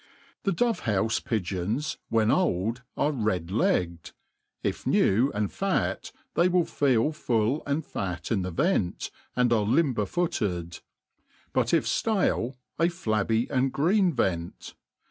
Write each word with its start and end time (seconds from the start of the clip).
The 0.45 0.51
dove 0.51 0.79
houfe 0.85 1.23
pigeons, 1.25 1.99
when 2.09 2.31
old, 2.31 2.81
are 2.97 3.11
red 3.11 3.51
legged; 3.51 4.13
if 4.63 4.87
new 4.87 5.31
arid 5.35 5.51
fat, 5.51 6.11
thev 6.33 6.51
will 6.53 6.65
feel 6.65 7.11
full 7.11 7.61
and 7.67 7.85
fat 7.85 8.31
in 8.31 8.41
the 8.41 8.49
vent, 8.49 9.11
and 9.35 9.53
are 9.53 9.63
lifflber^lboted; 9.63 10.81
nut 11.55 11.71
if 11.75 11.85
ftale, 11.85 12.55
a 12.79 12.89
flabby 12.89 13.47
and 13.51 13.71
green 13.71 14.11
vent. 14.11 14.73